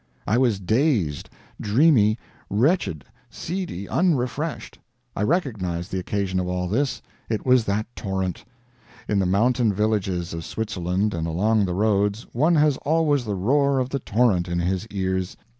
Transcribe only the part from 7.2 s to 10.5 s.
it was that torrent. In the mountain villages of